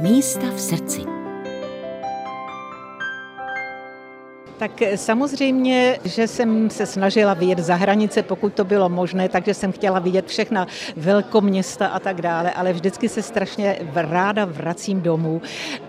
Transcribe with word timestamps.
Místa 0.00 0.50
v 0.50 0.60
srdci. 0.60 1.15
Tak 4.58 4.82
samozřejmě, 4.94 5.98
že 6.04 6.28
jsem 6.28 6.70
se 6.70 6.86
snažila 6.86 7.34
vyjet 7.34 7.58
za 7.58 7.74
hranice, 7.74 8.22
pokud 8.22 8.54
to 8.54 8.64
bylo 8.64 8.88
možné, 8.88 9.28
takže 9.28 9.54
jsem 9.54 9.72
chtěla 9.72 9.98
vidět 9.98 10.26
všechna 10.28 10.66
velkoměsta 10.96 11.86
a 11.86 11.98
tak 11.98 12.22
dále, 12.22 12.50
ale 12.50 12.72
vždycky 12.72 13.08
se 13.08 13.22
strašně 13.22 13.78
ráda 13.94 14.44
vracím 14.44 15.00
domů. 15.00 15.42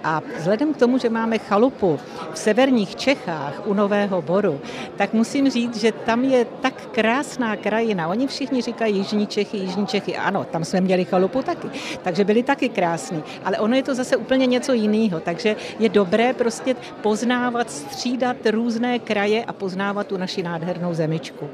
A 0.04 0.22
vzhledem 0.38 0.74
k 0.74 0.78
tomu, 0.78 0.98
že 0.98 1.10
máme 1.10 1.38
chalupu 1.38 2.00
v 2.34 2.40
severních 2.40 2.96
Čechách 2.96 3.62
u 3.66 3.74
Nového 3.74 4.22
Boru, 4.22 4.62
tak 4.96 5.14
musím 5.14 5.50
říct, 5.50 5.78
že 5.78 5.92
tam 5.92 6.24
je 6.24 6.46
tak 6.46 6.74
krásná 6.92 7.56
krajina. 7.56 8.08
Oni 8.08 8.28
všichni 8.28 8.62
říkají 8.62 8.98
Jižní 8.98 9.28
Čechy, 9.28 9.58
Jižní 9.58 9.88
Čechy. 9.88 10.18
Ano, 10.18 10.44
tam 10.44 10.66
jsme 10.66 10.82
měli 10.82 11.06
chalupu 11.06 11.42
taky, 11.42 11.68
takže 12.04 12.24
byli 12.24 12.44
taky 12.44 12.70
krásní. 12.70 13.24
Ale 13.46 13.60
ono 13.60 13.76
je 13.76 13.84
to 13.84 13.96
zase 13.96 14.18
úplně 14.18 14.46
něco 14.46 14.74
jiného, 14.74 15.20
takže 15.20 15.56
je 15.80 15.90
dobré 15.90 16.34
prostě 16.34 16.76
poznávat, 17.02 17.72
střídat 17.72 18.38
různé 18.58 19.00
kraje 19.00 19.46
a 19.46 19.54
poznávat 19.54 20.08
tu 20.08 20.18
naši 20.18 20.44
nádhernou 20.44 20.94
zemičku. 20.94 21.50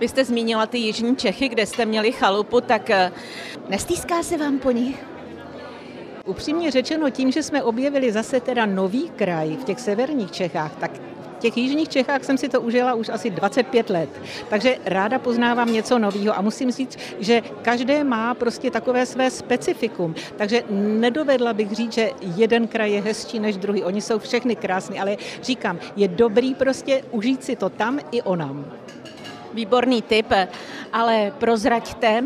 Vy 0.00 0.08
jste 0.08 0.24
zmínila 0.24 0.66
ty 0.66 0.78
Jižní 0.78 1.16
Čechy, 1.16 1.48
kde 1.48 1.66
jste 1.66 1.84
měli 1.84 2.12
chalupu, 2.12 2.60
tak 2.60 2.90
eh, 2.90 3.12
nestýská 3.68 4.22
se 4.22 4.36
vám 4.36 4.58
po 4.58 4.70
nich? 4.70 5.04
Upřímně 6.24 6.70
řečeno, 6.70 7.10
tím, 7.10 7.32
že 7.32 7.42
jsme 7.42 7.62
objevili 7.62 8.12
zase 8.12 8.40
teda 8.40 8.66
nový 8.66 9.10
kraj 9.16 9.56
v 9.56 9.64
těch 9.64 9.80
severních 9.80 10.30
Čechách, 10.30 10.76
tak 10.76 10.90
těch 11.38 11.56
jižních 11.56 11.88
Čechách 11.88 12.24
jsem 12.24 12.38
si 12.38 12.48
to 12.48 12.60
užila 12.60 12.94
už 12.94 13.08
asi 13.08 13.30
25 13.30 13.90
let, 13.90 14.10
takže 14.48 14.76
ráda 14.84 15.18
poznávám 15.18 15.72
něco 15.72 15.98
nového 15.98 16.38
a 16.38 16.40
musím 16.40 16.70
říct, 16.70 16.98
že 17.18 17.42
každé 17.62 18.04
má 18.04 18.34
prostě 18.34 18.70
takové 18.70 19.06
své 19.06 19.30
specifikum, 19.30 20.14
takže 20.36 20.62
nedovedla 20.70 21.52
bych 21.52 21.72
říct, 21.72 21.92
že 21.92 22.10
jeden 22.36 22.68
kraj 22.68 22.92
je 22.92 23.02
hezčí 23.02 23.38
než 23.38 23.56
druhý, 23.56 23.84
oni 23.84 24.00
jsou 24.00 24.18
všechny 24.18 24.56
krásní, 24.56 25.00
ale 25.00 25.16
říkám, 25.42 25.78
je 25.96 26.08
dobrý 26.08 26.54
prostě 26.54 27.02
užít 27.10 27.44
si 27.44 27.56
to 27.56 27.68
tam 27.68 27.98
i 28.10 28.22
onam. 28.22 28.64
Výborný 29.54 30.02
tip, 30.02 30.32
ale 30.92 31.32
prozraďte, 31.38 32.24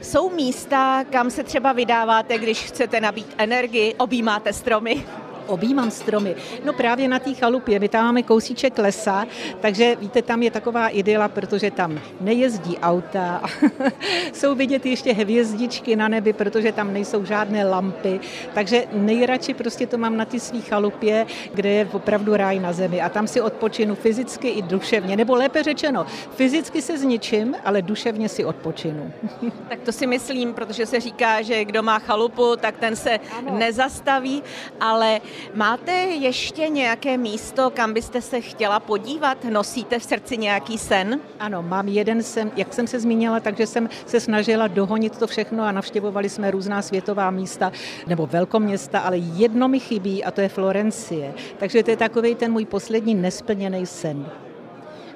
jsou 0.00 0.30
místa, 0.30 1.04
kam 1.10 1.30
se 1.30 1.42
třeba 1.42 1.72
vydáváte, 1.72 2.38
když 2.38 2.62
chcete 2.62 3.00
nabít 3.00 3.34
energii, 3.38 3.94
objímáte 3.94 4.52
stromy? 4.52 5.04
Objímám 5.46 5.90
stromy. 5.90 6.34
No 6.64 6.72
právě 6.72 7.08
na 7.08 7.18
té 7.18 7.34
chalupě, 7.34 7.80
my 7.80 7.88
tam 7.88 8.04
máme 8.04 8.22
kousíček 8.22 8.78
lesa, 8.78 9.26
takže 9.60 9.96
víte, 9.96 10.22
tam 10.22 10.42
je 10.42 10.50
taková 10.50 10.88
idyla, 10.88 11.28
protože 11.28 11.70
tam 11.70 12.00
nejezdí 12.20 12.78
auta, 12.78 13.42
jsou 14.32 14.54
vidět 14.54 14.86
ještě 14.86 15.12
hvězdičky 15.12 15.96
na 15.96 16.08
nebi, 16.08 16.32
protože 16.32 16.72
tam 16.72 16.92
nejsou 16.92 17.24
žádné 17.24 17.64
lampy, 17.64 18.20
takže 18.54 18.84
nejradši 18.92 19.54
prostě 19.54 19.86
to 19.86 19.98
mám 19.98 20.16
na 20.16 20.24
ty 20.24 20.40
svý 20.40 20.60
chalupě, 20.62 21.26
kde 21.54 21.68
je 21.70 21.88
opravdu 21.92 22.36
ráj 22.36 22.60
na 22.60 22.72
zemi 22.72 23.00
a 23.00 23.08
tam 23.08 23.26
si 23.26 23.40
odpočinu 23.40 23.94
fyzicky 23.94 24.48
i 24.48 24.62
duševně, 24.62 25.16
nebo 25.16 25.34
lépe 25.34 25.62
řečeno, 25.62 26.06
fyzicky 26.34 26.82
se 26.82 26.98
zničím, 26.98 27.54
ale 27.64 27.82
duševně 27.82 28.28
si 28.28 28.44
odpočinu. 28.44 29.12
tak 29.68 29.80
to 29.80 29.92
si 29.92 30.06
myslím, 30.06 30.54
protože 30.54 30.86
se 30.86 31.00
říká, 31.00 31.42
že 31.42 31.64
kdo 31.64 31.82
má 31.82 31.98
chalupu, 31.98 32.56
tak 32.56 32.76
ten 32.76 32.96
se 32.96 33.20
ano. 33.38 33.58
nezastaví, 33.58 34.42
ale 34.80 35.20
Máte 35.54 35.92
ještě 35.92 36.68
nějaké 36.68 37.16
místo, 37.16 37.70
kam 37.70 37.92
byste 37.92 38.22
se 38.22 38.40
chtěla 38.40 38.80
podívat? 38.80 39.44
Nosíte 39.44 39.98
v 39.98 40.04
srdci 40.04 40.36
nějaký 40.36 40.78
sen? 40.78 41.20
Ano, 41.40 41.62
mám 41.62 41.88
jeden 41.88 42.22
sen, 42.22 42.50
jak 42.56 42.74
jsem 42.74 42.86
se 42.86 43.00
zmínila, 43.00 43.40
takže 43.40 43.66
jsem 43.66 43.88
se 44.06 44.20
snažila 44.20 44.66
dohonit 44.68 45.18
to 45.18 45.26
všechno 45.26 45.64
a 45.64 45.72
navštěvovali 45.72 46.28
jsme 46.28 46.50
různá 46.50 46.82
světová 46.82 47.30
místa 47.30 47.72
nebo 48.06 48.26
velkoměsta, 48.26 49.00
ale 49.00 49.18
jedno 49.18 49.68
mi 49.68 49.80
chybí 49.80 50.24
a 50.24 50.30
to 50.30 50.40
je 50.40 50.48
Florencie. 50.48 51.34
Takže 51.58 51.82
to 51.82 51.90
je 51.90 51.96
takový 51.96 52.34
ten 52.34 52.52
můj 52.52 52.64
poslední 52.64 53.14
nesplněný 53.14 53.86
sen. 53.86 54.26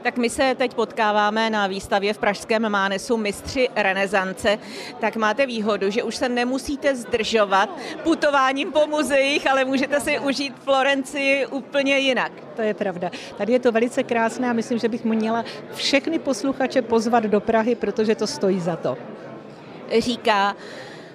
Tak 0.06 0.16
my 0.16 0.30
se 0.30 0.54
teď 0.54 0.74
potkáváme 0.74 1.50
na 1.50 1.66
výstavě 1.66 2.14
v 2.14 2.18
Pražském 2.18 2.70
Mánesu 2.70 3.16
Mistři 3.16 3.68
renesance. 3.76 4.58
Tak 5.00 5.16
máte 5.16 5.46
výhodu, 5.46 5.90
že 5.90 6.02
už 6.02 6.16
se 6.16 6.28
nemusíte 6.28 6.96
zdržovat 6.96 7.70
putováním 8.02 8.72
po 8.72 8.86
muzeích, 8.86 9.50
ale 9.50 9.64
můžete 9.64 10.00
si 10.00 10.18
užít 10.18 10.54
Florencii 10.64 11.46
úplně 11.46 11.98
jinak. 11.98 12.32
To 12.56 12.62
je 12.62 12.74
pravda. 12.74 13.10
Tady 13.38 13.52
je 13.52 13.58
to 13.58 13.72
velice 13.72 14.02
krásné 14.02 14.50
a 14.50 14.52
myslím, 14.52 14.78
že 14.78 14.88
bych 14.88 15.04
měla 15.04 15.44
všechny 15.74 16.18
posluchače 16.18 16.82
pozvat 16.82 17.24
do 17.24 17.40
Prahy, 17.40 17.74
protože 17.74 18.14
to 18.14 18.26
stojí 18.26 18.60
za 18.60 18.76
to. 18.76 18.98
Říká 19.98 20.56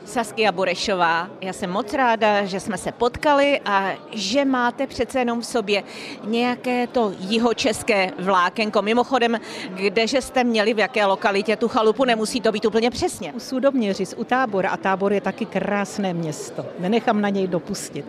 Saskia 0.06 0.52
Burešová. 0.52 1.30
Já 1.42 1.54
jsem 1.54 1.70
moc 1.70 1.94
ráda, 1.94 2.46
že 2.46 2.60
jsme 2.60 2.78
se 2.78 2.92
potkali 2.92 3.60
a 3.66 3.92
že 4.12 4.46
máte 4.46 4.88
přece 4.88 5.20
jenom 5.20 5.42
v 5.42 5.46
sobě 5.46 5.84
nějaké 6.24 6.88
to 6.88 7.14
jihočeské 7.20 8.12
vlákenko. 8.20 8.82
Mimochodem, 8.82 9.40
kdeže 9.70 10.22
jste 10.22 10.44
měli, 10.44 10.74
v 10.74 10.80
jaké 10.80 11.06
lokalitě 11.06 11.56
tu 11.56 11.68
chalupu, 11.68 12.06
nemusí 12.06 12.42
to 12.42 12.52
být 12.52 12.66
úplně 12.66 12.90
přesně. 12.90 13.34
U 13.34 13.40
Sudoměřic, 13.40 14.14
u 14.18 14.24
Tábora 14.24 14.70
a 14.70 14.78
Tábor 14.78 15.14
je 15.14 15.22
taky 15.22 15.46
krásné 15.46 16.14
město. 16.14 16.66
Nenechám 16.80 17.22
na 17.22 17.30
něj 17.30 17.48
dopustit. 17.48 18.06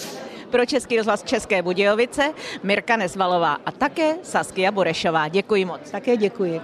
Pro 0.50 0.66
Český 0.66 0.96
rozhlas 0.96 1.22
České 1.22 1.62
Budějovice 1.62 2.32
Mirka 2.62 2.96
Nezvalová 2.96 3.58
a 3.66 3.72
také 3.72 4.14
Saskia 4.22 4.72
Burešová. 4.72 5.28
Děkuji 5.28 5.64
moc. 5.64 5.90
Také 5.90 6.16
děkuji. 6.16 6.60